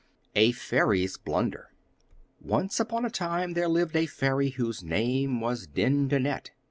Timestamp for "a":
0.45-0.51, 3.05-3.09, 3.95-4.07